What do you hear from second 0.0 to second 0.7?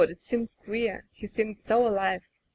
it seems